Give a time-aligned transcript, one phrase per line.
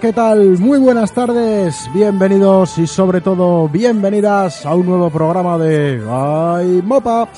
[0.00, 0.58] ¿Qué tal?
[0.58, 7.28] Muy buenas tardes, bienvenidos y sobre todo bienvenidas a un nuevo programa de Ay Mopa.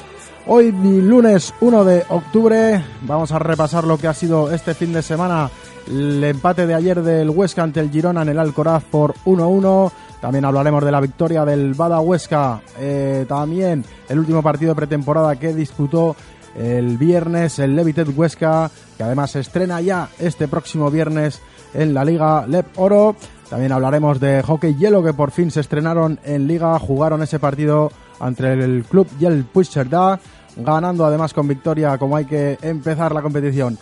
[0.46, 5.02] Hoy lunes 1 de octubre vamos a repasar lo que ha sido este fin de
[5.02, 5.50] semana,
[5.86, 9.92] el empate de ayer del Huesca ante el Girona en el Alcoraz por 1-1.
[10.22, 15.36] También hablaremos de la victoria del Bada Huesca, eh, también el último partido de pretemporada
[15.36, 16.16] que disputó
[16.56, 21.42] el viernes el Levitet Huesca, que además se estrena ya este próximo viernes
[21.76, 23.14] en la Liga Lep Oro.
[23.48, 27.92] También hablaremos de hockey hielo que por fin se estrenaron en Liga, jugaron ese partido
[28.18, 30.18] ante el club Yel Puigcerdá,
[30.56, 33.78] ganando además con victoria como hay que empezar la competición.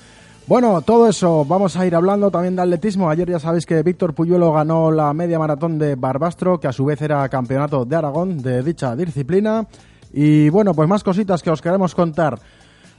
[0.47, 3.09] Bueno, todo eso vamos a ir hablando también de atletismo.
[3.09, 6.85] Ayer ya sabéis que Víctor Puyuelo ganó la media maratón de Barbastro, que a su
[6.85, 9.67] vez era campeonato de Aragón de dicha disciplina.
[10.13, 12.39] Y bueno, pues más cositas que os queremos contar.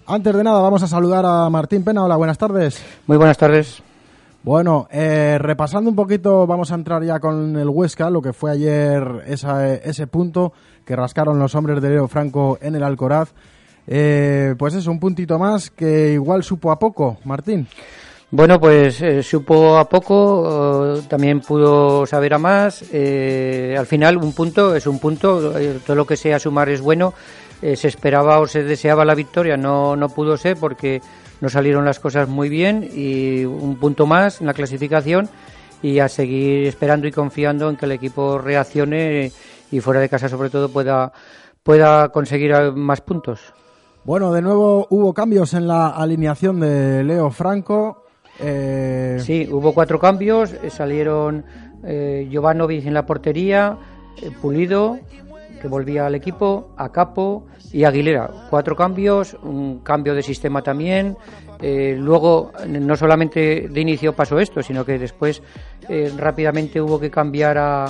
[0.07, 2.03] Antes de nada, vamos a saludar a Martín Pena.
[2.03, 2.83] Hola, buenas tardes.
[3.05, 3.84] Muy buenas tardes.
[4.45, 8.51] Bueno, eh, repasando un poquito, vamos a entrar ya con el Huesca, lo que fue
[8.51, 10.53] ayer esa, ese punto
[10.85, 13.33] que rascaron los hombres de Leo Franco en el Alcoraz.
[13.87, 17.67] Eh, pues es un puntito más que igual supo a poco, Martín.
[18.29, 22.83] Bueno, pues eh, supo a poco, también pudo saber a más.
[22.83, 27.15] al final, un punto es un punto, todo lo que sea sumar es bueno.
[27.61, 31.01] se esperaba o se deseaba la victoria, no, no pudo ser porque
[31.41, 35.29] no salieron las cosas muy bien y un punto más en la clasificación
[35.81, 39.31] y a seguir esperando y confiando en que el equipo reaccione
[39.71, 41.11] y fuera de casa sobre todo pueda,
[41.63, 43.53] pueda conseguir más puntos.
[44.03, 48.03] Bueno, de nuevo hubo cambios en la alineación de Leo Franco.
[48.39, 49.17] Eh...
[49.19, 50.53] Sí, hubo cuatro cambios.
[50.69, 51.43] Salieron
[51.83, 53.77] eh, Jovanovic en la portería,
[54.21, 54.99] eh, Pulido,
[55.65, 58.29] que volvía al equipo, a Capo y Aguilera.
[58.51, 61.17] Cuatro cambios, un cambio de sistema también.
[61.59, 65.41] Eh, luego, no solamente de inicio pasó esto, sino que después
[65.89, 67.85] eh, rápidamente hubo que cambiar a,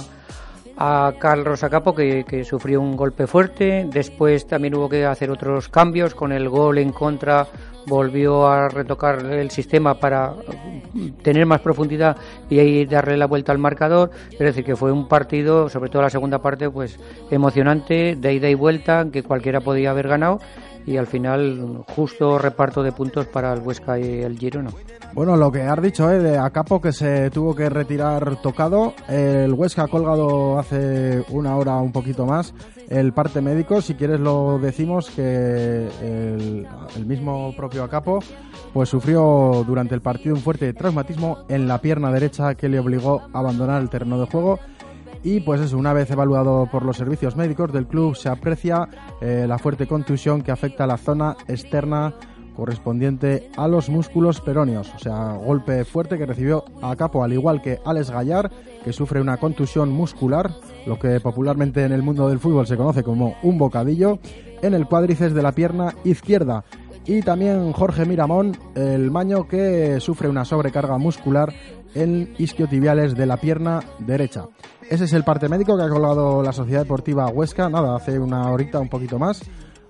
[0.78, 3.86] a Carlos Acapo, que, que sufrió un golpe fuerte.
[3.92, 7.46] Después también hubo que hacer otros cambios con el gol en contra
[7.88, 10.34] volvió a retocar el sistema para
[11.22, 12.18] tener más profundidad
[12.50, 14.12] y ahí darle la vuelta al marcador.
[14.32, 17.00] Es decir, que fue un partido, sobre todo la segunda parte, pues
[17.32, 20.40] emocionante, de ida y vuelta, que cualquiera podía haber ganado
[20.86, 24.70] y al final justo reparto de puntos para el Huesca y el Girona.
[25.14, 26.20] Bueno, lo que has dicho, ¿eh?
[26.20, 28.94] de Acapo que se tuvo que retirar tocado.
[29.08, 32.54] El Huesca ha colgado hace una hora un poquito más
[32.90, 33.82] el parte médico.
[33.82, 38.20] Si quieres lo decimos que el, mismo propio Acapo
[38.74, 43.22] pues sufrió durante el partido un fuerte traumatismo en la pierna derecha que le obligó
[43.34, 44.60] a abandonar el terreno de juego.
[45.24, 48.88] Y pues eso, una vez evaluado por los servicios médicos del club, se aprecia
[49.22, 52.14] eh, la fuerte contusión que afecta a la zona externa
[52.56, 57.62] correspondiente a los músculos peróneos, o sea, golpe fuerte que recibió a capo, al igual
[57.62, 58.52] que Alex Gallar,
[58.84, 60.52] que sufre una contusión muscular,
[60.86, 64.20] lo que popularmente en el mundo del fútbol se conoce como un bocadillo,
[64.62, 66.64] en el cuádriceps de la pierna izquierda.
[67.06, 71.54] Y también Jorge Miramón, el maño que sufre una sobrecarga muscular
[71.94, 74.46] en isquiotibiales de la pierna derecha.
[74.90, 78.52] Ese es el parte médico que ha colgado la Sociedad Deportiva Huesca, nada, hace una
[78.52, 79.42] horita, un poquito más.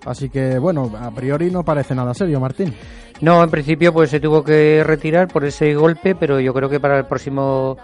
[0.06, 2.72] Así que, bueno, a priori no parece nada serio, Martín.
[3.20, 6.78] No, en principio pues se tuvo que retirar por ese golpe, pero yo creo que
[6.78, 7.76] para el próximo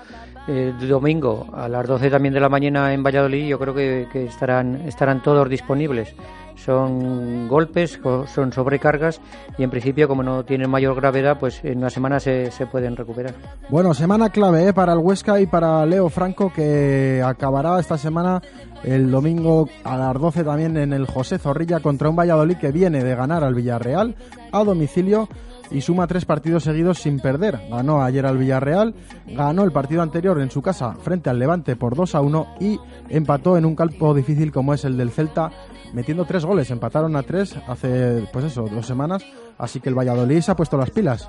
[0.48, 4.24] eh, domingo a las 12 también de la mañana en Valladolid yo creo que, que
[4.24, 6.14] estarán, estarán todos disponibles
[6.56, 7.98] son golpes,
[8.32, 9.20] son sobrecargas
[9.58, 12.96] y en principio como no tienen mayor gravedad, pues en una semana se, se pueden
[12.96, 13.34] recuperar.
[13.68, 14.72] Bueno, semana clave ¿eh?
[14.72, 18.40] para el Huesca y para Leo Franco que acabará esta semana
[18.84, 23.02] el domingo a las 12 también en el José Zorrilla contra un Valladolid que viene
[23.02, 24.14] de ganar al Villarreal
[24.52, 25.28] a domicilio
[25.72, 27.58] y suma tres partidos seguidos sin perder.
[27.70, 28.94] Ganó ayer al Villarreal,
[29.26, 32.78] ganó el partido anterior en su casa frente al Levante por 2 a 1 y
[33.08, 35.50] empató en un campo difícil como es el del Celta
[35.92, 36.70] metiendo tres goles.
[36.70, 39.24] Empataron a tres hace, pues eso, dos semanas.
[39.58, 41.28] Así que el Valladolid se ha puesto las pilas.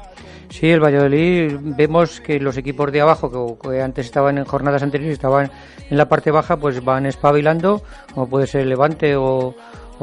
[0.49, 5.13] Sí, el Valladolid vemos que los equipos de abajo, que, antes estaban en jornadas anteriores,
[5.13, 5.51] estaban
[5.89, 9.55] en la parte baja, pues van espabilando, como puede ser el Levante o,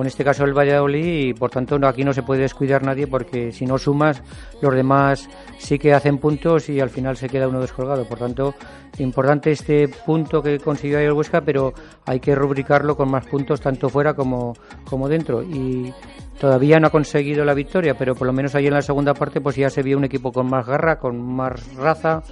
[0.03, 3.53] en este caso el Valladolid, y por tanto aquí no se puede descuidar nadie porque
[3.53, 4.23] si no sumas,
[4.61, 8.07] los demás sí que hacen puntos y al final se queda uno descolgado.
[8.07, 8.55] Por tanto,
[8.99, 11.73] importante este punto que consiguió el Huesca, pero
[12.07, 14.55] hay que rubricarlo con más puntos tanto fuera como,
[14.85, 15.43] como dentro.
[15.43, 15.93] Y
[16.41, 19.43] Todavía no ha conseguido la victoria, pero por lo menos ahí en la segunda parte
[19.43, 22.23] pues ya se vio un equipo con más garra, con más raza,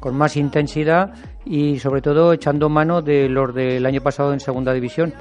[0.00, 1.14] con más intensidad
[1.44, 5.14] y sobre todo echando mano de los del año pasado en segunda división,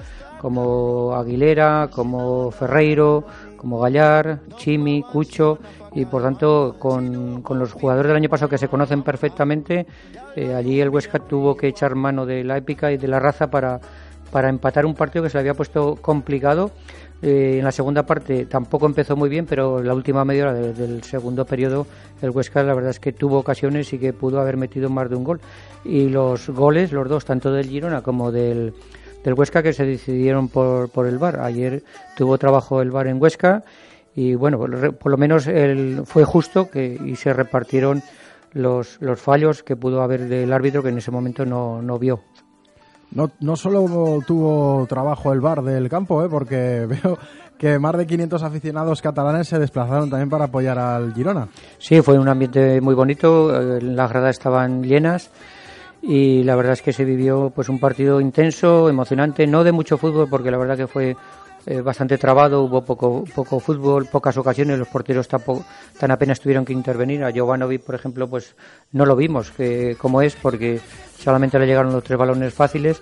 [0.43, 3.23] como Aguilera, como Ferreiro,
[3.55, 5.57] como Gallar, Chimi, Cucho
[5.93, 9.87] y por tanto con, los jugadores del año pasado que se conocen perfectamente,
[10.35, 13.49] eh, allí el Huesca tuvo que echar mano de la épica y de la raza
[13.49, 13.79] para,
[14.33, 16.71] para empatar un partido que se le había puesto complicado
[17.21, 21.03] eh, en la segunda parte tampoco empezó muy bien, pero la última media hora del
[21.03, 21.87] segundo periodo
[22.21, 25.15] el Huesca la verdad es que tuvo ocasiones y que pudo haber metido más de
[25.15, 25.39] un gol.
[25.85, 28.73] Y los goles, los dos, tanto del Girona como del,
[29.23, 31.39] del Huesca, que se decidieron por, por el VAR.
[31.39, 31.83] Ayer
[32.15, 33.63] tuvo trabajo el VAR en Huesca
[34.15, 38.03] y bueno, por, lo menos el, fue justo que, y se repartieron
[38.53, 42.21] los, los fallos que pudo haber del árbitro que en ese momento no, no vio.
[43.11, 46.29] No, no solo tuvo trabajo el bar del campo, ¿eh?
[46.29, 47.17] porque veo
[47.57, 51.47] que más de 500 aficionados catalanes se desplazaron también para apoyar al Girona.
[51.77, 55.31] Sí, fue un ambiente muy bonito, eh, las gradas estaban llenas
[56.05, 59.97] y la verdad es que se vivió pues un partido intenso, emocionante, no de mucho
[59.97, 61.15] fútbol porque la verdad que fue
[61.65, 65.65] eh, bastante trabado, hubo poco, poco fútbol, pocas ocasiones, los porteros tampoco,
[65.97, 67.23] tan apenas tuvieron que intervenir.
[67.23, 68.53] A Jovanovic, por ejemplo, pues
[68.91, 70.81] no lo vimos que, como es, porque
[71.17, 73.01] solamente le llegaron los tres balones fáciles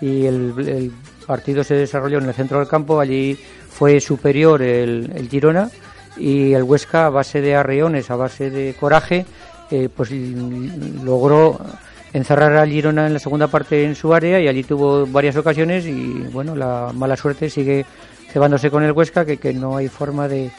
[0.00, 0.92] y el,
[1.24, 3.38] partido se desarrolló en el centro del campo, allí
[3.68, 5.70] fue superior el, el Girona
[6.16, 9.24] y el Huesca a base de arreones, a base de coraje,
[9.70, 11.60] eh, pues logró
[12.12, 15.86] encerrar al Girona en la segunda parte en su área y allí tuvo varias ocasiones
[15.86, 17.84] y bueno, la mala suerte sigue
[18.32, 20.50] cebándose con el Huesca que, que no hay forma de,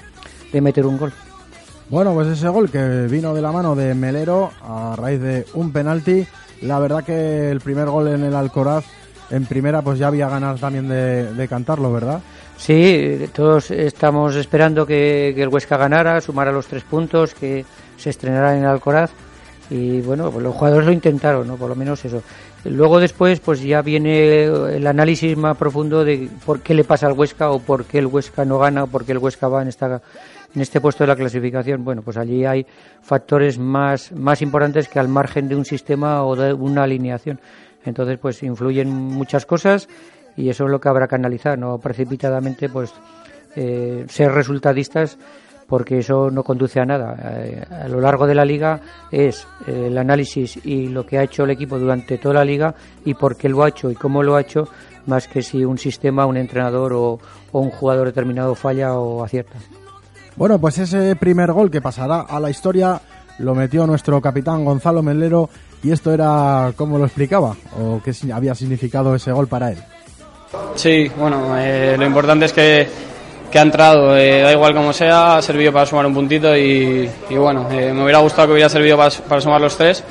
[0.51, 1.13] de meter un gol.
[1.89, 5.71] Bueno, pues ese gol que vino de la mano de Melero a raíz de un
[5.71, 6.25] penalti,
[6.61, 8.85] la verdad que el primer gol en el Alcoraz
[9.29, 12.21] en primera pues ya había ganas también de, de cantarlo, ¿verdad?
[12.57, 17.65] Sí, todos estamos esperando que, que, el Huesca ganara, sumara los tres puntos, que
[17.97, 19.11] se estrenara en el Alcoraz
[19.71, 21.55] y bueno, pues los jugadores lo intentaron, ¿no?
[21.55, 22.21] Por lo menos eso.
[22.65, 27.13] Luego después, pues ya viene el análisis más profundo de por qué le pasa al
[27.13, 29.69] Huesca o por qué el Huesca no gana o por qué el Huesca va en
[29.69, 30.01] esta
[30.53, 31.85] en este puesto de la clasificación.
[31.85, 32.65] Bueno, pues allí hay
[33.01, 37.39] factores más más importantes que al margen de un sistema o de una alineación.
[37.85, 39.87] Entonces, pues influyen muchas cosas
[40.35, 42.93] y eso es lo que habrá que analizar, no precipitadamente, pues
[43.55, 45.17] eh, ser resultadistas
[45.71, 47.15] porque eso no conduce a nada.
[47.23, 51.23] Eh, a lo largo de la liga es eh, el análisis y lo que ha
[51.23, 52.75] hecho el equipo durante toda la liga
[53.05, 54.67] y por qué lo ha hecho y cómo lo ha hecho,
[55.05, 57.19] más que si un sistema, un entrenador o,
[57.53, 59.59] un jugador determinado falla o acierta.
[60.35, 62.99] Bueno, pues ese primer gol que pasará a la historia
[63.39, 65.49] lo metió nuestro capitán Gonzalo Melero
[65.83, 69.77] y esto era cómo lo explicaba o qué había significado ese gol para él.
[70.75, 73.10] Sí, bueno, eh, lo importante es que
[73.51, 77.09] que ha entrado, eh, da igual como sea, ha servido para sumar un puntito y,
[77.29, 80.03] bueno, eh, me hubiera gustado que hubiera servido para, sumar los tres,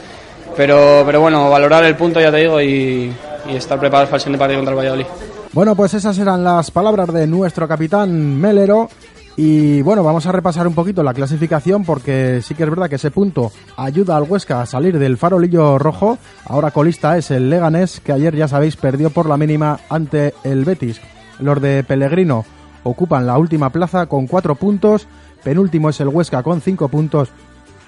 [0.57, 3.12] pero, pero bueno, valorar el punto ya te digo y,
[3.49, 5.07] estar preparados para el siguiente partido contra el Valladolid.
[5.53, 8.88] Bueno, pues esas eran las palabras de nuestro capitán Melero.
[9.37, 12.97] Y bueno, vamos a repasar un poquito la clasificación porque sí que es verdad que
[12.97, 16.19] ese punto ayuda al Huesca a salir del farolillo rojo.
[16.45, 20.65] Ahora colista es el Leganés que ayer ya sabéis perdió por la mínima ante el
[20.65, 21.00] Betis.
[21.38, 22.45] Los de Pellegrino
[22.83, 25.07] ocupan la última plaza con cuatro puntos.
[25.43, 27.31] Penúltimo es el Huesca con cinco puntos,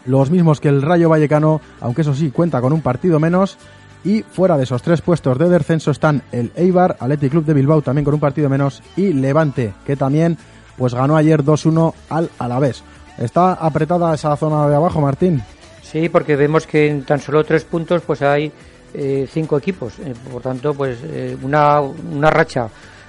[0.07, 3.59] los mismos que el Rayo Vallecano, aunque eso sí cuenta con un partido menos.
[4.05, 7.83] Y fuera de esos tres puestos de descenso están el Eibar, Athletic Club de Bilbao
[7.83, 10.39] también con un partido menos y Levante, que también
[10.77, 12.83] pues ganó ayer 2-1 al Alavés.
[13.19, 15.43] ¿Está apretada esa zona de abajo, Martín?
[15.83, 18.51] Sí, porque vemos que en tan solo tres puntos pues hay
[18.95, 19.99] eh, cinco equipos.
[20.01, 22.69] Eh, por tanto, pues eh, una, una racha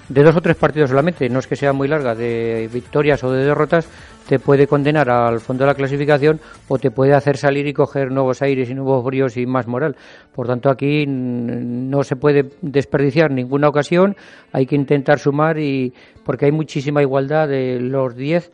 [0.09, 3.31] de dos o tres partidos solamente, no es que sea muy larga, de victorias o
[3.31, 3.87] de derrotas,
[4.27, 8.11] te puede condenar al fondo de la clasificación o te puede hacer salir y coger
[8.11, 9.95] nuevos aires y nuevos bríos y más moral.
[10.33, 14.15] Por tanto, aquí no se puede desperdiciar ninguna ocasión,
[14.51, 15.93] hay que intentar sumar y
[16.25, 18.51] porque hay muchísima igualdad de los 10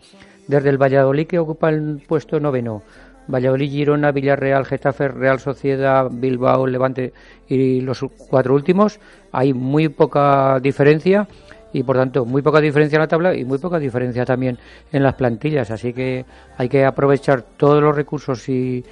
[0.48, 2.82] desde el Valladolid que ocupa el puesto noveno.
[3.30, 7.14] Valladolid, Girona, Villarreal, Getafe, Real Sociedad, Bilbao, Levante
[7.48, 9.00] y los cuatro últimos.
[9.32, 11.28] Hay muy poca diferencia
[11.72, 14.58] y por tanto muy poca diferencia en la tabla y muy poca diferencia también
[14.92, 15.70] en las plantillas.
[15.70, 16.26] Así que
[16.58, 18.84] hay que aprovechar todos los recursos y,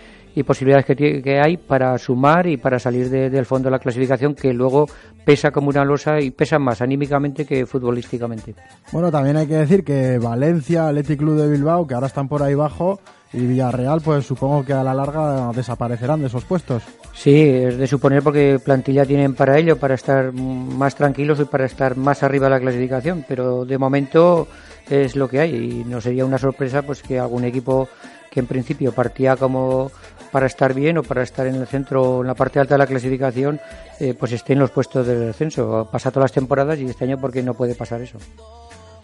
[0.43, 4.53] posibilidades que, que, hay para sumar y para salir del fondo de la clasificación que
[4.53, 4.87] luego
[5.25, 8.55] pesa como una losa y pesa más anímicamente que futbolísticamente.
[8.91, 12.43] Bueno, también hay que decir que Valencia, Athletic Club de Bilbao, que ahora están por
[12.43, 12.99] ahí abajo,
[13.33, 16.83] y Villarreal, pues supongo que a la larga desaparecerán de esos puestos.
[17.13, 21.65] Sí, es de suponer porque plantilla tienen para ello, para estar más tranquilos y para
[21.65, 24.47] estar más arriba de la clasificación, pero de momento
[24.89, 27.89] es lo que hay y no sería una sorpresa pues que algún equipo
[28.31, 29.91] que en principio partía como
[30.31, 32.87] para estar bien o para estar en el centro, en la parte alta de la
[32.87, 33.59] clasificación,
[33.99, 35.87] eh, pues esté en los puestos del descenso.
[35.91, 38.17] Pasa todas las temporadas y este año porque no puede pasar eso.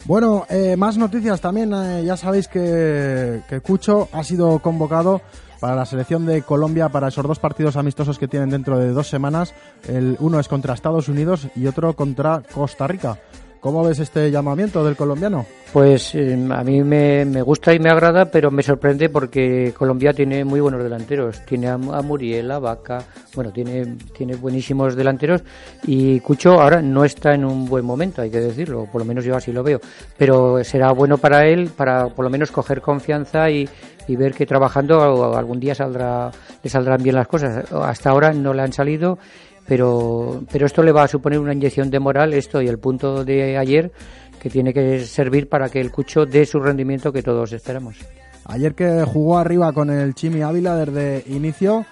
[0.06, 1.74] Bueno, eh, más noticias también.
[1.74, 5.22] Eh, ya sabéis que, que Cucho ha sido convocado
[5.62, 9.08] para la selección de Colombia para esos dos partidos amistosos que tienen dentro de dos
[9.08, 9.54] semanas.
[9.88, 13.18] El uno es contra Estados Unidos y otro contra Costa Rica.
[13.64, 15.46] ¿Cómo ves este llamamiento del colombiano?
[15.72, 20.44] Pues eh, a mí me, gusta y me agrada, pero me sorprende porque Colombia tiene
[20.44, 21.46] muy buenos delanteros.
[21.46, 25.44] Tiene a, Muriel, a Vaca, bueno, tiene, tiene buenísimos delanteros
[25.88, 29.24] y Cucho ahora no está en un buen momento, hay que decirlo, por lo menos
[29.24, 29.80] yo así lo veo.
[30.18, 33.70] Pero será bueno para él, para por lo menos coger confianza y,
[34.10, 37.72] y ver que trabajando algún día saldrá, le saldrán bien las cosas.
[37.72, 39.18] Hasta ahora no le han salido
[39.68, 43.24] pero, pero esto le va a suponer una inyección de moral, esto y el punto
[43.24, 43.92] de ayer,
[44.40, 47.98] que tiene que servir para que el Cucho dé su rendimiento que todos esperamos.
[48.46, 51.86] Ayer que jugó arriba con el Chimi Ávila desde inicio,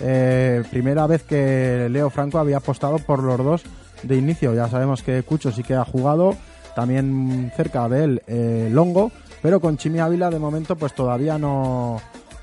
[0.00, 3.62] eh, primera vez que Leo Franco había apostado por los dos
[4.02, 4.54] de inicio.
[4.54, 6.34] Ya sabemos que Cucho sí que ha jugado,
[6.74, 9.10] también cerca de él eh, Longo,
[9.42, 12.00] pero con Chimi Ávila de momento pues todavía no,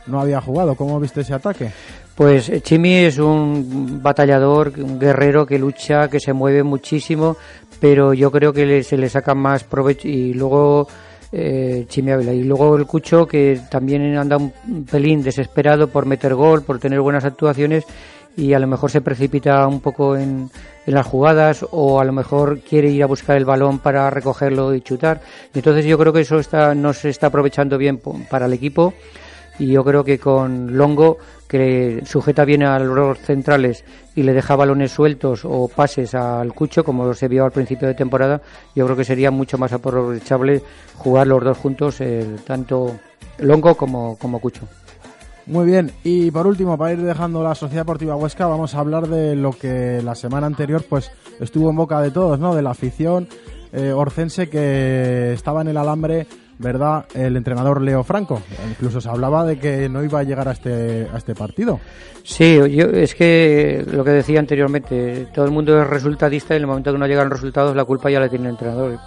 [0.07, 0.75] no había jugado.
[0.75, 1.71] ¿Cómo viste ese ataque?
[2.15, 7.35] Pues eh, Chimi es un batallador, un guerrero que lucha, que se mueve muchísimo,
[7.79, 10.87] pero yo creo que se le saca más provecho y luego
[11.31, 14.53] eh, Chimi Ávila y luego el Cucho que también anda un
[14.89, 17.83] pelín desesperado por meter gol, por tener buenas actuaciones
[18.37, 20.49] y a lo mejor se precipita un poco en,
[20.85, 24.73] en las jugadas o a lo mejor quiere ir a buscar el balón para recogerlo
[24.73, 25.21] y chutar.
[25.53, 28.93] Entonces yo creo que eso está, no se está aprovechando bien para el equipo
[29.59, 33.85] y yo creo que con Longo que sujeta bien a los centrales
[34.15, 37.93] y le deja balones sueltos o pases al Cucho, como se vio al principio de
[37.93, 38.41] temporada,
[38.75, 40.61] yo creo que sería mucho más aprovechable
[40.95, 41.99] jugar los dos juntos,
[42.45, 42.99] tanto
[43.39, 44.67] Longo como, como Cucho.
[45.47, 49.07] Muy bien, y por último, para ir dejando la Sociedad Deportiva Huesca, vamos a hablar
[49.07, 52.55] de lo que la semana anterior pues estuvo en boca de todos, ¿no?
[52.55, 53.27] De la afición
[53.71, 56.25] eh, orcense que estaba en el alambre
[56.59, 57.05] ¿verdad?
[57.13, 58.41] El entrenador Leo Franco.
[58.69, 61.79] Incluso se hablaba de que no iba a llegar a este, a este partido.
[62.23, 66.63] Sí, yo, es que lo que decía anteriormente, todo el mundo es resultadista y en
[66.63, 68.97] el momento que no llegan resultados la culpa ya la tiene el entrenador.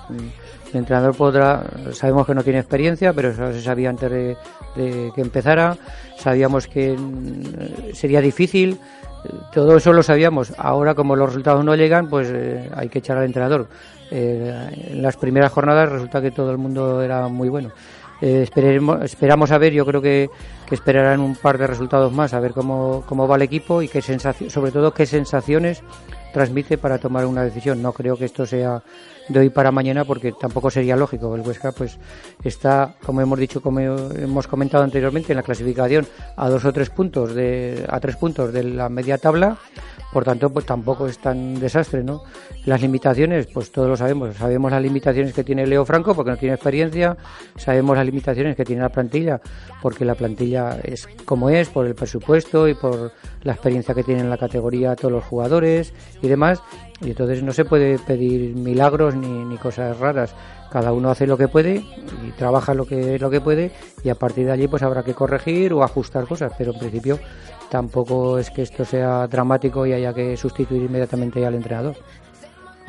[0.72, 4.36] El entrenador podrá, sabemos que no tiene experiencia, pero eso se sabía antes de,
[4.76, 5.76] que empezara,
[6.16, 8.78] sabíamos que mm, sería difícil,
[9.52, 10.52] todo eso lo sabíamos.
[10.58, 13.68] Ahora, como los resultados no llegan, pues eh, hay que echar al entrenador.
[14.10, 17.70] Eh, en las primeras jornadas resulta que todo el mundo era muy bueno.
[18.20, 20.28] Eh, esperemos, esperamos a ver, yo creo que,
[20.66, 23.88] que, esperarán un par de resultados más, a ver cómo, cómo va el equipo y
[23.88, 25.82] qué sensación, sobre todo qué sensaciones
[26.32, 27.80] transmite para tomar una decisión.
[27.80, 28.82] No creo que esto sea
[29.28, 31.34] de hoy para mañana porque tampoco sería lógico.
[31.34, 31.98] El Huesca pues
[32.42, 36.06] está, como hemos dicho, como hemos comentado anteriormente, en la clasificación
[36.36, 39.58] a dos o tres puntos de, a tres puntos de la media tabla
[40.12, 42.22] por tanto, pues tampoco es tan desastre, ¿no?
[42.64, 44.36] Las limitaciones, pues todos lo sabemos.
[44.36, 47.16] Sabemos las limitaciones que tiene Leo Franco porque no tiene experiencia.
[47.56, 49.40] Sabemos las limitaciones que tiene la plantilla
[49.82, 54.24] porque la plantilla es como es, por el presupuesto y por la experiencia que tienen
[54.24, 55.92] en la categoría todos los jugadores
[56.22, 56.62] y demás.
[57.00, 60.34] Y entonces no se puede pedir milagros ni, ni cosas raras.
[60.70, 61.76] Cada uno hace lo que puede
[62.26, 63.70] y trabaja lo que, lo que puede
[64.02, 66.52] y a partir de allí pues habrá que corregir o ajustar cosas.
[66.58, 67.18] Pero en principio
[67.70, 71.96] tampoco es que esto sea dramático y haya que sustituir inmediatamente al entrenador.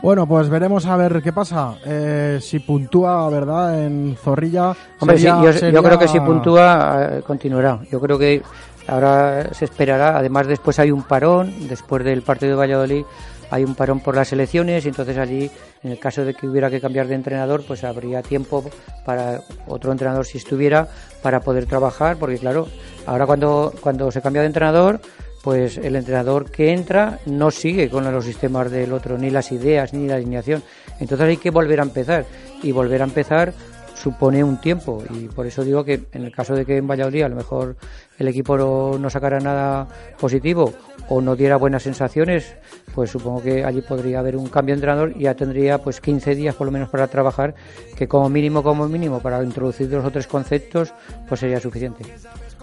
[0.01, 1.75] Bueno, pues veremos a ver qué pasa.
[1.85, 3.83] Eh, si puntúa, ¿verdad?
[3.83, 4.73] En Zorrilla.
[4.99, 7.81] Hombre, sí, yo, creo que si puntúa, eh, continuará.
[7.91, 8.41] Yo creo que
[8.87, 10.17] ahora se esperará.
[10.17, 13.05] Además, después hay un parón, después del partido de Valladolid
[13.49, 15.49] hay un parón por las elecciones y entonces allí,
[15.83, 18.63] en el caso de que hubiera que cambiar de entrenador, pues habría tiempo
[19.05, 20.87] para otro entrenador si estuviera
[21.21, 22.67] para poder trabajar, porque claro,
[23.05, 25.01] ahora cuando, cuando se cambia de entrenador,
[25.43, 29.93] pues el entrenador que entra no sigue con los sistemas del otro, ni las ideas,
[29.93, 30.63] ni la alineación.
[30.99, 32.25] Entonces hay que volver a empezar
[32.61, 33.53] y volver a empezar
[34.01, 37.23] supone un tiempo y por eso digo que en el caso de que en Valladolid
[37.23, 37.75] a lo mejor
[38.17, 39.87] el equipo no, sacara nada
[40.19, 40.73] positivo
[41.09, 42.55] o no diera buenas sensaciones,
[42.95, 46.35] pues supongo que allí podría haber un cambio de entrenador y ya tendría pues 15
[46.35, 47.55] días por lo menos para trabajar,
[47.97, 50.93] que como mínimo, como mínimo, para introducir dos o tres conceptos,
[51.27, 52.05] pues sería suficiente.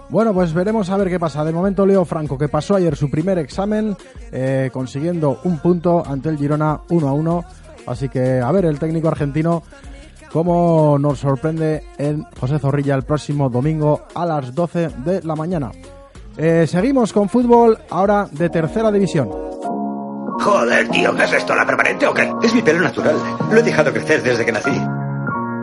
[0.09, 1.43] Bueno, pues veremos a ver qué pasa.
[1.43, 3.95] De momento Leo Franco, que pasó ayer su primer examen,
[4.31, 7.45] eh, consiguiendo un punto ante el Girona 1 a 1.
[7.87, 9.63] Así que a ver el técnico argentino
[10.31, 15.71] cómo nos sorprende en José Zorrilla el próximo domingo a las 12 de la mañana.
[16.37, 19.29] Eh, seguimos con fútbol ahora de tercera división.
[20.39, 21.55] Joder, tío, ¿qué es esto?
[21.55, 22.31] ¿La permanente o qué?
[22.43, 23.15] Es mi pelo natural.
[23.51, 24.79] Lo he dejado crecer desde que nací.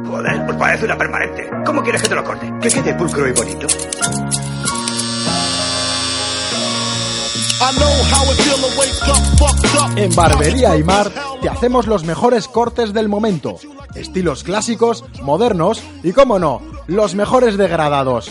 [0.09, 1.49] Joder, pues parece una permanente.
[1.65, 2.53] ¿Cómo quieres que te lo corte?
[2.61, 3.67] Que quede pulcro y bonito.
[9.97, 13.57] En Barbería Aymar te hacemos los mejores cortes del momento.
[13.95, 18.31] Estilos clásicos, modernos y, como no, los mejores degradados.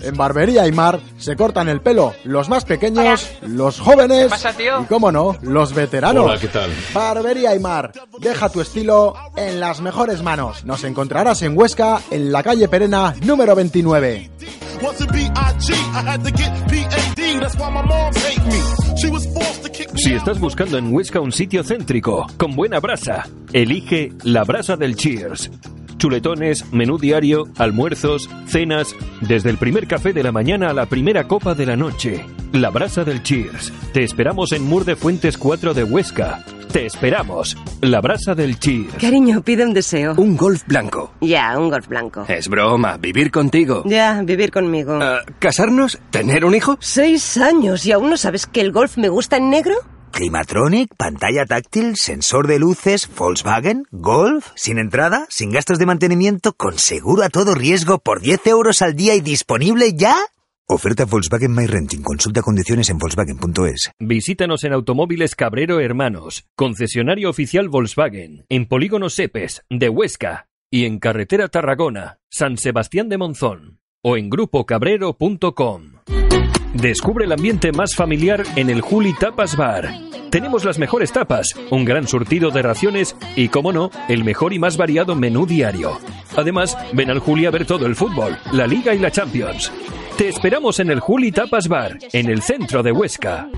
[0.00, 5.36] En Barbería Aymar se cortan el pelo los más pequeños, los jóvenes y, como no,
[5.42, 6.24] los veteranos.
[6.24, 6.70] Hola, ¿qué tal?
[6.92, 10.64] Barbería Aymar, deja tu estilo en las mejores manos.
[10.64, 14.30] Nos encontrarás en Huesca, en la calle Perena número 29.
[20.04, 24.96] Si estás buscando en Huesca un sitio céntrico, con buena brasa, elige la brasa del
[24.96, 25.50] Cheers.
[25.96, 31.26] Chuletones, menú diario, almuerzos, cenas, desde el primer café de la mañana a la primera
[31.26, 32.26] copa de la noche.
[32.52, 33.72] La brasa del Cheers.
[33.94, 36.44] Te esperamos en Mur de Fuentes 4 de Huesca.
[36.70, 37.56] Te esperamos.
[37.80, 38.96] La brasa del Cheers.
[39.00, 40.16] Cariño, pide un deseo.
[40.18, 41.14] Un golf blanco.
[41.22, 42.26] Ya, un golf blanco.
[42.28, 43.82] Es broma, vivir contigo.
[43.86, 44.98] Ya, vivir conmigo.
[45.00, 45.98] Ah, ¿Casarnos?
[46.10, 46.76] ¿Tener un hijo?
[46.80, 49.76] Seis años y aún no sabes que el golf me gusta en negro.
[50.14, 56.78] Climatronic, pantalla táctil, sensor de luces, Volkswagen, Golf, sin entrada, sin gastos de mantenimiento, con
[56.78, 60.14] seguro a todo riesgo por 10 euros al día y disponible ya.
[60.68, 62.02] Oferta Volkswagen My Renting.
[62.02, 63.90] Consulta condiciones en Volkswagen.es.
[63.98, 71.00] Visítanos en Automóviles Cabrero Hermanos, concesionario oficial Volkswagen, en Polígono Sepes, de Huesca, y en
[71.00, 75.94] Carretera Tarragona, San Sebastián de Monzón, o en grupocabrero.com.
[76.74, 79.94] Descubre el ambiente más familiar en el Juli Tapas Bar.
[80.28, 84.58] Tenemos las mejores tapas, un gran surtido de raciones y, como no, el mejor y
[84.58, 85.98] más variado menú diario.
[86.36, 89.70] Además, ven al Juli a ver todo el fútbol, la Liga y la Champions.
[90.18, 93.48] Te esperamos en el Juli Tapas Bar, en el centro de Huesca.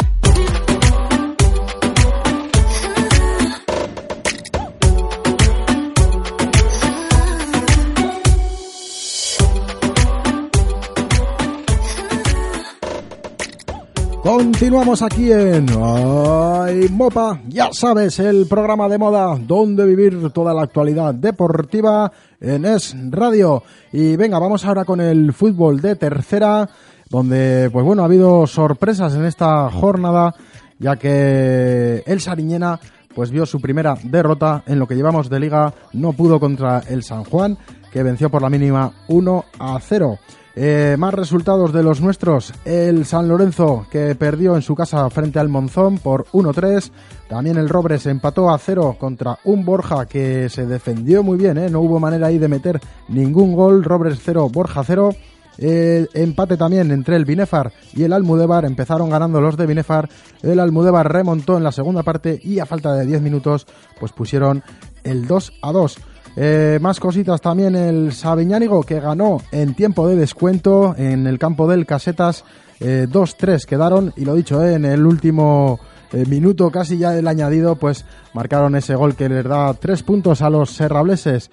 [14.27, 20.63] Continuamos aquí en Ay, Mopa, ya sabes, el programa de moda donde vivir toda la
[20.63, 22.11] actualidad deportiva
[22.41, 23.63] en Es Radio.
[23.93, 26.69] Y venga, vamos ahora con el fútbol de tercera,
[27.09, 30.35] donde pues bueno, ha habido sorpresas en esta jornada,
[30.81, 32.81] ya que el Sariñena
[33.15, 37.05] pues vio su primera derrota en lo que llevamos de liga, no pudo contra el
[37.05, 37.57] San Juan,
[37.93, 40.19] que venció por la mínima 1 a 0.
[40.59, 42.55] Eh, más resultados de los nuestros.
[42.65, 46.91] El San Lorenzo que perdió en su casa frente al Monzón por 1-3.
[47.29, 51.59] También el Robres empató a 0 contra un Borja que se defendió muy bien.
[51.59, 51.69] ¿eh?
[51.69, 53.85] No hubo manera ahí de meter ningún gol.
[53.85, 55.15] Robres 0, Borja 0.
[55.59, 58.65] empate también entre el Binefar y el Almudebar.
[58.65, 60.09] Empezaron ganando los de Binefar.
[60.43, 63.67] El Almudebar remontó en la segunda parte y a falta de 10 minutos
[64.01, 64.63] pues pusieron
[65.05, 65.99] el 2 a 2.
[66.39, 71.67] Eh, más cositas también el Sabiñánigo que ganó en tiempo de descuento en el campo
[71.67, 72.45] del Casetas.
[72.79, 75.81] 2-3 eh, quedaron y lo dicho, eh, en el último
[76.29, 80.51] minuto casi ya del añadido pues marcaron ese gol que les da tres puntos a
[80.51, 81.51] los serrableses.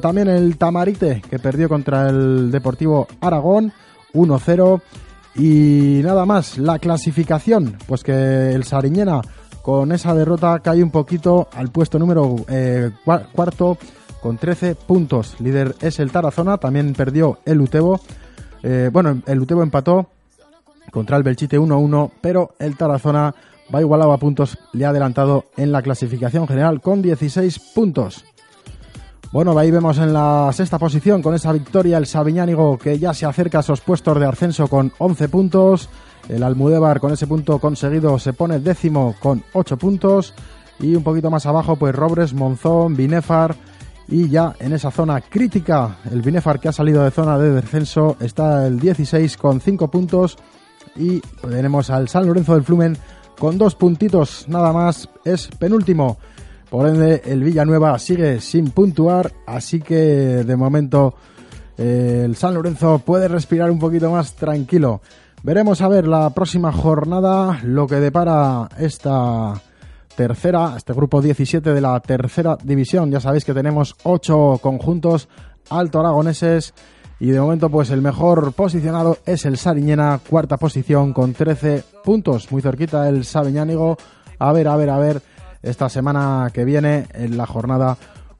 [0.00, 3.72] también el Tamarite que perdió contra el Deportivo Aragón
[4.12, 4.80] 1-0
[5.34, 6.58] y nada más.
[6.58, 9.22] La clasificación pues que el Sariñena
[9.62, 12.36] con esa derrota cae un poquito al puesto número
[13.34, 13.78] cuarto
[14.22, 15.36] con 13 puntos.
[15.40, 18.00] Líder es el Tarazona, también perdió el Utebo.
[18.62, 20.10] Eh, bueno, el Utebo empató
[20.90, 23.34] contra el Belchite 1-1, pero el Tarazona
[23.72, 28.24] va igualado a puntos, le ha adelantado en la clasificación general con 16 puntos.
[29.32, 33.26] Bueno, ahí vemos en la sexta posición con esa victoria el Sabiñánigo que ya se
[33.26, 35.88] acerca a esos puestos de ascenso con 11 puntos.
[36.28, 40.34] El Almudévar con ese punto conseguido se pone décimo con 8 puntos.
[40.80, 43.54] Y un poquito más abajo, pues Robres, Monzón, Binefar,
[44.10, 48.16] y ya en esa zona crítica, el Binefar que ha salido de zona de descenso
[48.20, 50.36] está el 16 con 5 puntos
[50.96, 52.98] y tenemos al San Lorenzo del Flumen
[53.38, 56.18] con dos puntitos nada más, es penúltimo.
[56.68, 61.14] Por ende, el Villanueva sigue sin puntuar, así que de momento
[61.78, 65.00] eh, el San Lorenzo puede respirar un poquito más tranquilo.
[65.42, 69.54] Veremos a ver la próxima jornada lo que depara esta
[70.16, 73.10] tercera, este grupo 17 de la tercera división.
[73.10, 75.28] Ya sabéis que tenemos ocho conjuntos
[75.70, 76.74] alto aragoneses
[77.18, 82.50] y de momento pues el mejor posicionado es el Sariñena, cuarta posición con 13 puntos,
[82.50, 83.96] muy cerquita el Sabeñánigo.
[84.38, 85.22] A ver, a ver, a ver
[85.62, 87.98] esta semana que viene en la jornada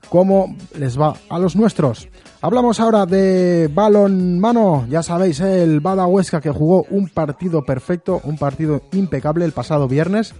[0.08, 2.08] cómo les va a los nuestros.
[2.40, 5.62] Hablamos ahora de balonmano, ya sabéis, ¿eh?
[5.62, 10.34] el Bada Huesca que jugó un partido perfecto, un partido impecable el pasado viernes.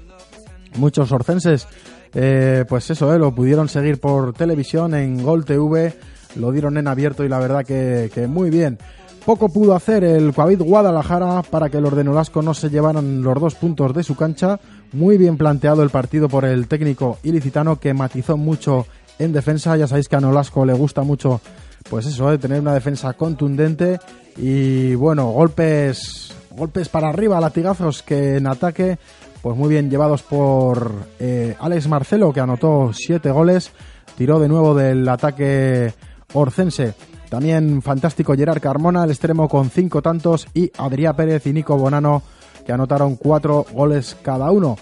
[0.77, 1.67] Muchos orcenses,
[2.15, 3.19] eh, pues eso, ¿eh?
[3.19, 5.95] lo pudieron seguir por televisión en Gol TV,
[6.37, 8.79] lo dieron en abierto y la verdad que, muy bien.
[9.25, 13.39] Poco pudo hacer el Coavit Guadalajara para que los de Nolasco no se llevaran los
[13.39, 14.59] dos puntos de su cancha.
[14.93, 18.87] Muy bien planteado el partido por el técnico ilicitano que matizó mucho
[19.19, 19.77] en defensa.
[19.77, 21.43] Ya sabéis que a Nolasco le gusta mucho,
[21.91, 24.01] pues eso, de tener una defensa contundente
[24.37, 28.99] y bueno, golpes, golpes para arriba, latigazos que en ataque,
[29.43, 33.73] pues muy bien llevados por eh, Alex Marcelo que anotó siete goles,
[34.17, 35.93] tiró de nuevo del ataque
[36.33, 36.95] orcense.
[37.29, 42.23] También fantástico Gerard Carmona, el extremo con cinco tantos, y Adrián Pérez y Nico Bonano,
[42.67, 44.77] que anotaron cuatro goles cada uno.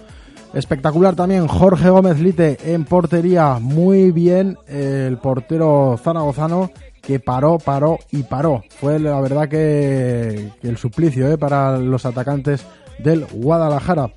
[0.55, 6.71] Espectacular también Jorge Gómez Lite en portería, muy bien el portero zaragozano
[7.03, 8.63] que paró, paró y paró.
[8.81, 12.65] Fue la verdad que, el suplicio eh, para los atacantes
[12.99, 14.11] del Guadalajara.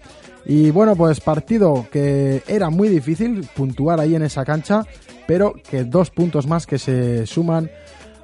[0.46, 4.84] Y bueno, pues partido que era muy difícil puntuar ahí en esa cancha,
[5.28, 7.70] pero que dos puntos más que se suman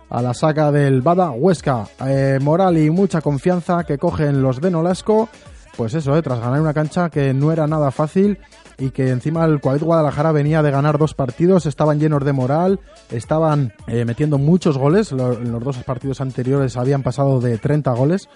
[0.10, 1.88] a la saca del Bada Huesca.
[2.06, 5.30] Eh, moral y mucha confianza que cogen los de Nolasco.
[5.76, 8.40] Pues eso, eh, tras ganar una cancha que no era nada fácil
[8.80, 12.80] y que encima el Cuadrit Guadalajara venía de ganar dos partidos, estaban llenos de moral,
[13.12, 18.28] estaban eh, metiendo muchos goles, en los dos partidos anteriores habían pasado de 30 goles,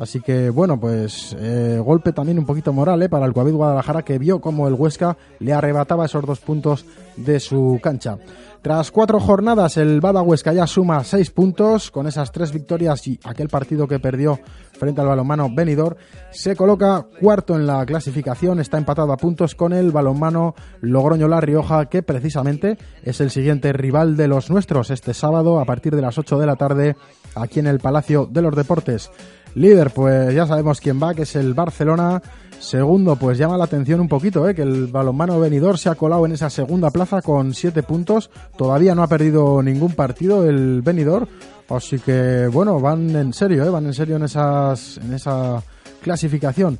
[0.00, 4.18] así que bueno, pues eh, golpe también un poquito moral para el Cuadrit Guadalajara que
[4.18, 6.86] vio como el Huesca le arrebataba esos dos puntos
[7.16, 8.18] de su cancha.
[8.62, 13.18] Tras cuatro jornadas, el Bada Huesca ya suma seis puntos con esas tres victorias y
[13.24, 14.38] aquel partido que perdió
[14.72, 15.96] frente al balonmano Benidorm.
[16.30, 21.40] Se coloca cuarto en la clasificación, está empatado a puntos con el balonmano Logroño La
[21.40, 26.02] Rioja, que precisamente es el siguiente rival de los nuestros este sábado a partir de
[26.02, 26.96] las 8 de la tarde
[27.34, 29.10] aquí en el Palacio de los Deportes.
[29.54, 32.22] Líder, pues ya sabemos quién va, que es el Barcelona
[32.60, 34.54] Segundo, pues llama la atención un poquito, ¿eh?
[34.54, 38.30] que el balonmano venidor se ha colado en esa segunda plaza con siete puntos.
[38.58, 41.26] Todavía no ha perdido ningún partido el venidor.
[41.70, 43.70] Así que, bueno, van en serio, ¿eh?
[43.70, 45.62] van en serio en, esas, en esa
[46.02, 46.78] clasificación.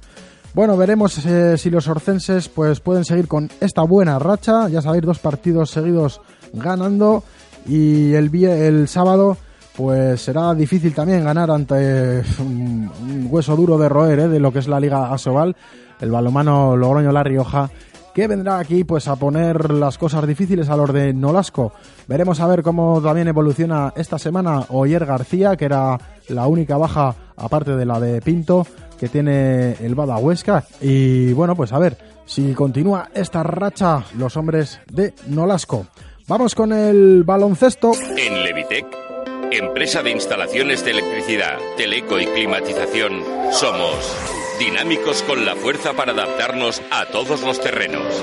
[0.52, 4.68] Bueno, veremos eh, si los orcenses pues, pueden seguir con esta buena racha.
[4.68, 6.20] Ya sabéis, dos partidos seguidos
[6.52, 7.24] ganando.
[7.66, 9.38] Y el, el sábado
[9.76, 14.28] pues será difícil también ganar ante un, hueso duro de roer ¿eh?
[14.28, 15.56] de lo que es la Liga Asobal,
[16.00, 17.70] el balomano Logroño La Rioja,
[18.14, 21.72] que vendrá aquí pues a poner las cosas difíciles a los de Nolasco.
[22.08, 27.14] Veremos a ver cómo también evoluciona esta semana Oyer García, que era la única baja
[27.36, 28.66] aparte de la de Pinto
[28.98, 34.36] que tiene el Bada Huesca y bueno, pues a ver si continúa esta racha los
[34.36, 35.86] hombres de Nolasco.
[36.28, 37.92] Vamos con el baloncesto.
[38.16, 39.09] En Levitec
[39.52, 44.16] Empresa de instalaciones de electricidad, teleco y climatización, somos
[44.60, 48.22] dinámicos con la fuerza para adaptarnos a todos los terrenos.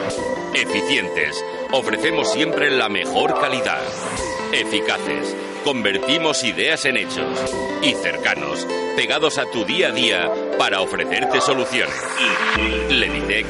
[0.53, 3.81] Eficientes, ofrecemos siempre la mejor calidad.
[4.53, 5.35] Eficaces,
[5.65, 7.53] convertimos ideas en hechos.
[7.81, 11.93] Y cercanos, pegados a tu día a día para ofrecerte soluciones.
[12.89, 13.45] Lenitec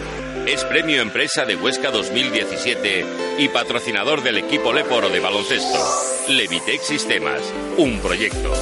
[0.48, 3.06] es Premio Empresa de Huesca 2017
[3.40, 5.78] y patrocinador del equipo Leporo de baloncesto.
[6.30, 7.42] Levitec Sistemas,
[7.78, 8.54] un proyecto,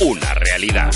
[0.00, 0.90] una realidad.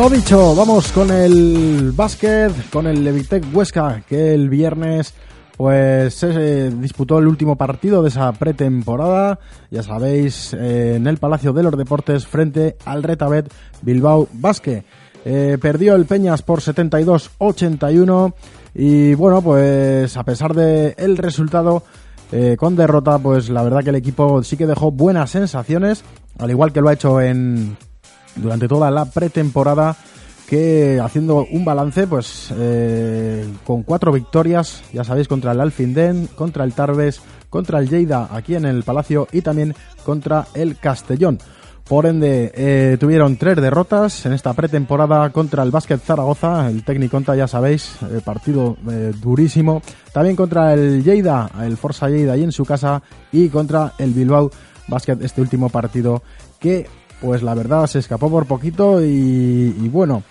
[0.00, 5.12] Lo dicho, vamos con el básquet, con el Levitec Huesca, que el viernes
[5.58, 9.38] pues se disputó el último partido de esa pretemporada,
[9.70, 14.84] ya sabéis, eh, en el Palacio de los Deportes frente al Retabet Bilbao Basque.
[15.26, 18.32] Eh, perdió el Peñas por 72-81
[18.74, 21.82] y bueno, pues a pesar de el resultado
[22.32, 26.04] eh, con derrota, pues la verdad que el equipo sí que dejó buenas sensaciones,
[26.38, 27.76] al igual que lo ha hecho en
[28.36, 29.96] durante toda la pretemporada
[30.50, 36.64] que haciendo un balance, pues eh, con cuatro victorias, ya sabéis, contra el Alfindén, contra
[36.64, 41.38] el Tarbes, contra el Lleida aquí en el Palacio y también contra el Castellón.
[41.86, 47.36] Por ende, eh, tuvieron tres derrotas en esta pretemporada contra el Básquet Zaragoza, el Tecniconta,
[47.36, 48.76] ya sabéis, eh, partido
[49.20, 49.82] durísimo.
[50.12, 54.50] También contra el Lleida, el Forza Lleida ahí en su casa, y contra el Bilbao
[54.88, 56.22] Basket, este último partido
[56.58, 56.88] que,
[57.20, 60.22] pues la verdad, se escapó por poquito y, y bueno.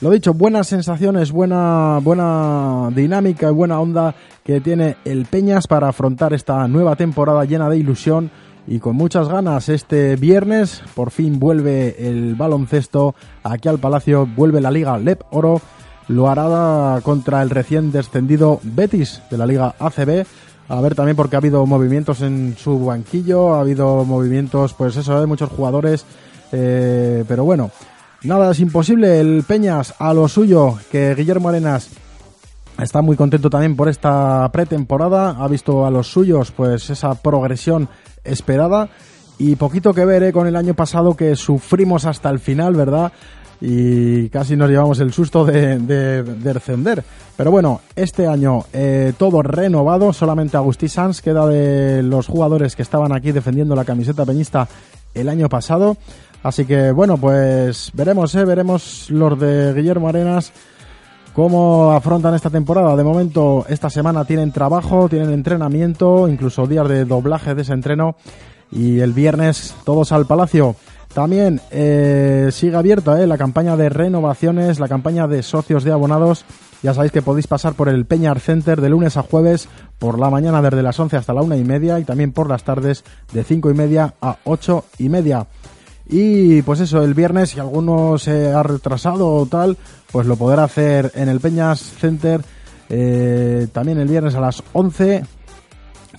[0.00, 5.88] Lo dicho, buenas sensaciones, buena, buena dinámica y buena onda que tiene el Peñas para
[5.88, 8.30] afrontar esta nueva temporada llena de ilusión
[8.66, 14.60] y con muchas ganas este viernes por fin vuelve el baloncesto aquí al Palacio, vuelve
[14.60, 15.60] la Liga LEP Oro,
[16.08, 20.26] lo hará contra el recién descendido Betis de la Liga ACB.
[20.66, 25.20] A ver también porque ha habido movimientos en su banquillo, ha habido movimientos, pues eso,
[25.20, 26.06] de muchos jugadores,
[26.56, 27.72] eh, pero bueno,
[28.22, 29.18] nada es imposible.
[29.18, 31.90] El Peñas a lo suyo, que Guillermo Arenas
[32.78, 37.88] está muy contento también por esta pretemporada, ha visto a los suyos, pues esa progresión
[38.22, 38.88] esperada
[39.36, 40.32] y poquito que ver ¿eh?
[40.32, 43.12] con el año pasado que sufrimos hasta el final, ¿verdad?
[43.60, 47.02] Y casi nos llevamos el susto de, de, descender.
[47.36, 52.82] Pero bueno, este año eh, todo renovado, solamente Agustí Sanz queda de los jugadores que
[52.82, 54.68] estaban aquí defendiendo la camiseta peñista
[55.14, 55.96] el año pasado.
[56.44, 58.44] Así que bueno, pues veremos, ¿eh?
[58.44, 60.52] veremos los de Guillermo Arenas
[61.32, 62.94] cómo afrontan esta temporada.
[62.96, 68.16] De momento, esta semana tienen trabajo, tienen entrenamiento, incluso días de doblaje de ese entreno.
[68.70, 70.76] Y el viernes todos al Palacio.
[71.14, 76.44] También eh, sigue abierta eh, la campaña de renovaciones, la campaña de socios de abonados.
[76.82, 80.28] Ya sabéis que podéis pasar por el Peñar Center de lunes a jueves, por la
[80.28, 83.44] mañana desde las 11 hasta la una y media y también por las tardes de
[83.44, 85.46] 5 y media a 8 y media.
[86.06, 89.76] Y pues eso, el viernes, si alguno se ha retrasado o tal,
[90.12, 92.42] pues lo podrá hacer en el Peñas Center
[92.88, 95.24] eh, también el viernes a las 11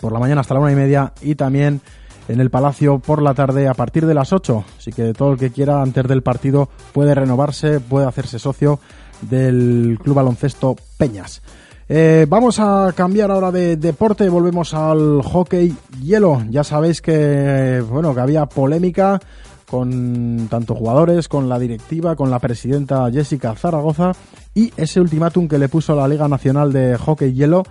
[0.01, 1.81] por la mañana hasta la una y media y también
[2.27, 4.65] en el Palacio por la tarde a partir de las 8.
[4.77, 8.79] Así que todo el que quiera antes del partido puede renovarse, puede hacerse socio
[9.21, 11.41] del Club Baloncesto Peñas.
[11.87, 16.43] Eh, vamos a cambiar ahora de deporte, volvemos al hockey hielo.
[16.49, 19.19] Ya sabéis que bueno que había polémica
[19.69, 24.11] con tanto jugadores, con la directiva, con la presidenta Jessica Zaragoza
[24.53, 27.63] y ese ultimátum que le puso la Liga Nacional de Hockey Hielo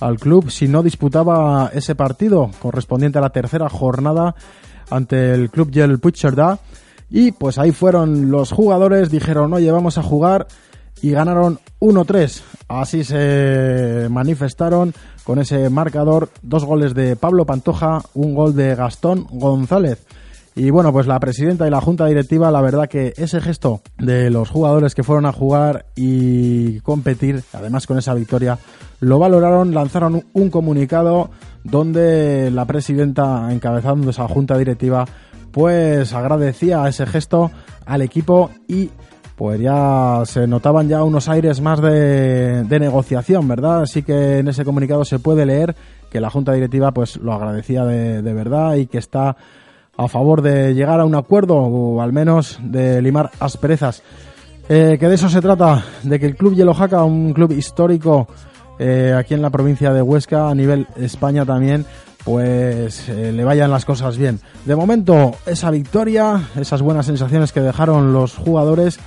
[0.00, 4.34] al club si no disputaba ese partido correspondiente a la tercera jornada
[4.90, 6.58] ante el club Yel Puigcerdá
[7.10, 10.46] y pues ahí fueron los jugadores, dijeron oye vamos a jugar
[11.02, 12.42] y ganaron 1-3.
[12.68, 14.92] Así se manifestaron
[15.24, 20.04] con ese marcador, dos goles de Pablo Pantoja, un gol de Gastón González.
[20.58, 24.28] Y bueno, pues la presidenta y la junta directiva, la verdad que ese gesto de
[24.28, 28.58] los jugadores que fueron a jugar y competir, además con esa victoria,
[28.98, 31.30] lo valoraron, lanzaron un comunicado
[31.62, 35.04] donde la presidenta, encabezando esa junta directiva,
[35.52, 37.52] pues agradecía ese gesto
[37.86, 38.90] al equipo y
[39.36, 43.82] pues ya se notaban ya unos aires más de, de, negociación, ¿verdad?
[43.82, 45.76] Así que en ese comunicado se puede leer
[46.10, 49.36] que la Junta Directiva pues lo agradecía de, de verdad y que está
[49.98, 54.02] a favor de llegar a un acuerdo o al menos de limar asperezas.
[54.68, 58.28] Eh, que de eso se trata, de que el Club Yellowjaca, un club histórico
[58.78, 61.84] eh, aquí en la provincia de Huesca, a nivel España también,
[62.24, 64.40] pues eh, le vayan las cosas bien.
[64.66, 69.00] De momento, esa victoria, esas buenas sensaciones que dejaron los jugadores,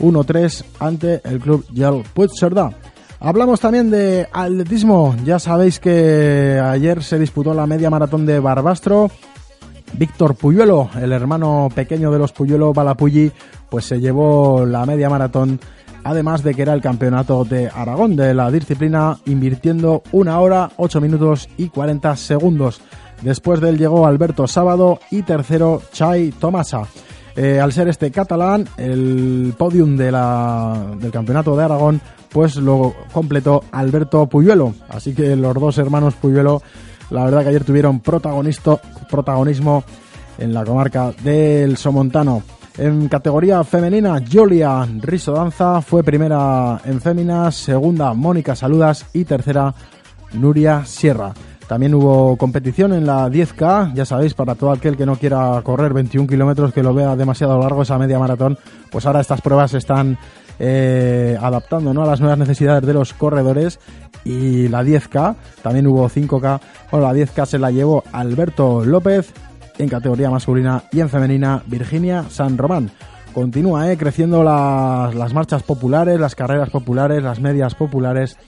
[0.00, 2.72] 1-3 ante el club Yel Puigcerdá.
[3.20, 5.16] Hablamos también de atletismo.
[5.24, 9.10] Ya sabéis que ayer se disputó la media maratón de Barbastro.
[9.96, 13.30] Víctor Puyuelo, el hermano pequeño de los Puyuelo Balapulli,
[13.70, 15.60] pues se llevó la media maratón,
[16.02, 21.00] además de que era el campeonato de Aragón de la disciplina, invirtiendo una hora, ocho
[21.00, 22.80] minutos y 40 segundos.
[23.22, 26.82] Después de él llegó Alberto Sábado y tercero Chai Tomasa.
[27.36, 32.94] Eh, al ser este catalán, el podium de la, del campeonato de Aragón, pues lo
[33.12, 34.74] completó Alberto Puyuelo.
[34.88, 36.62] Así que los dos hermanos Puyuelo
[37.10, 39.84] la verdad que ayer tuvieron protagonismo
[40.38, 42.42] en la comarca del Somontano.
[42.76, 49.72] En categoría femenina, Julia Riso Danza fue primera en féminas, segunda Mónica Saludas y tercera
[50.32, 51.32] Nuria Sierra.
[51.68, 55.94] También hubo competición en la 10K, ya sabéis, para todo aquel que no quiera correr
[55.94, 58.58] 21 kilómetros, que lo vea demasiado largo esa media maratón,
[58.90, 60.18] pues ahora estas pruebas están
[60.58, 62.02] eh, adaptando ¿no?
[62.02, 63.80] a las nuevas necesidades de los corredores
[64.24, 69.32] y la 10K, también hubo 5K, bueno, la 10K se la llevó Alberto López
[69.78, 72.90] en categoría masculina y en femenina Virginia San Román.
[73.32, 78.38] Continúa eh, creciendo las, marchas populares, las carreras populares, las medias populares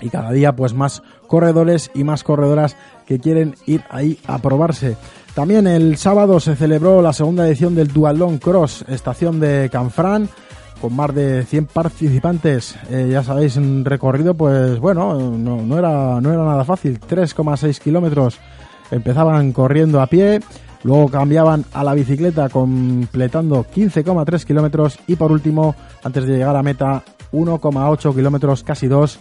[0.00, 4.96] y cada día pues más corredores y más corredoras que quieren ir ahí a probarse.
[5.34, 10.28] También el sábado se celebró la segunda edición del Dualón Cross, estación de Canfrán,
[10.84, 12.76] con más de 100 participantes.
[12.90, 18.38] Eh, ya sabéis, un recorrido, pues bueno, no, era, no era nada fácil, 3,6 kilómetros.
[18.90, 20.40] Empezaban corriendo a pie,
[20.82, 26.62] luego cambiaban a la bicicleta completando 15,3 kilómetros y por último, antes de llegar a
[26.62, 29.18] meta, 1,8 kilómetros, casi 2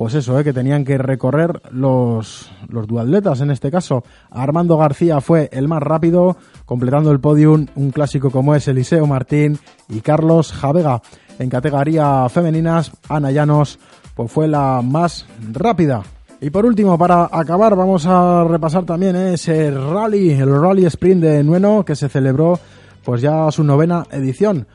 [0.00, 0.44] pues eso, ¿eh?
[0.44, 4.02] que tenían que recorrer los, los duatletas en este caso.
[4.30, 9.58] Armando García fue el más rápido, completando el podium, un clásico como es Eliseo Martín
[9.90, 11.02] y Carlos Javega.
[11.38, 13.78] En categoría femeninas, Ana Llanos
[14.14, 16.02] pues fue la más rápida.
[16.40, 21.44] Y por último, para acabar, vamos a repasar también ese rally, el Rally Sprint de
[21.44, 22.58] Nueno, que se celebró
[23.04, 24.66] pues ya su novena edición.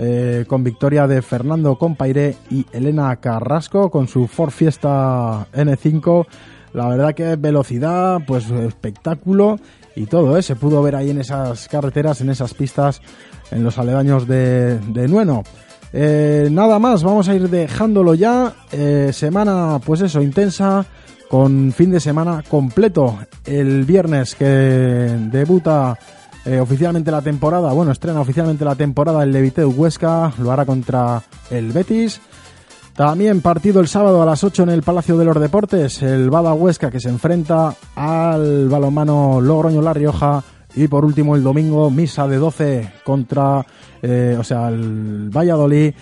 [0.00, 6.24] Eh, con victoria de Fernando Compaire y Elena Carrasco con su Ford Fiesta N5.
[6.74, 9.58] La verdad que velocidad, pues espectáculo
[9.96, 10.42] y todo, ¿eh?
[10.42, 13.02] se pudo ver ahí en esas carreteras, en esas pistas,
[13.50, 15.42] en los aledaños de, Nueno.
[15.92, 18.54] Eh, nada más, vamos a ir dejándolo ya.
[19.10, 20.86] semana, pues eso, intensa,
[21.28, 23.18] con fin de semana completo.
[23.44, 25.98] El viernes que debuta
[26.48, 31.22] eh, oficialmente la temporada, bueno, estrena oficialmente la temporada el Leviteu Huesca, lo hará contra
[31.50, 32.22] el Betis.
[32.96, 36.54] También partido el sábado a las 8 en el Palacio de los Deportes, el Bada
[36.54, 40.42] Huesca que se enfrenta al balonmano Logroño La Rioja
[40.74, 43.66] y por último el domingo misa de 12 contra,
[44.00, 45.92] eh, o sea, el Valladolid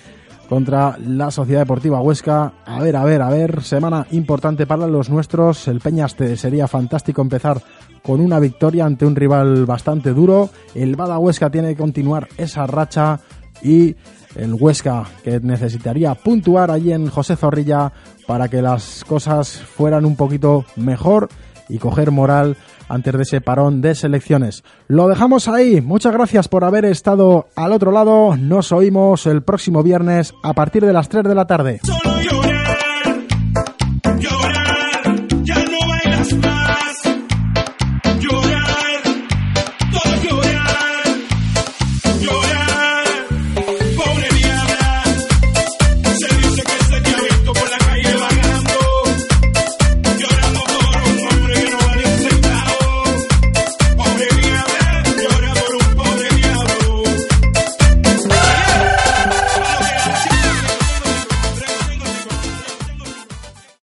[0.48, 2.52] contra la Sociedad Deportiva Huesca.
[2.64, 5.68] A ver, a ver, a ver, semana importante para los nuestros.
[5.68, 7.60] El Peñaste sería fantástico empezar
[8.02, 10.50] con una victoria ante un rival bastante duro.
[10.74, 13.20] El Bada Huesca tiene que continuar esa racha
[13.62, 13.96] y
[14.36, 17.92] el Huesca que necesitaría puntuar allí en José Zorrilla
[18.26, 21.28] para que las cosas fueran un poquito mejor
[21.68, 22.56] y coger moral
[22.88, 24.64] antes de ese parón de selecciones.
[24.88, 25.80] Lo dejamos ahí.
[25.80, 28.36] Muchas gracias por haber estado al otro lado.
[28.36, 31.80] Nos oímos el próximo viernes a partir de las 3 de la tarde.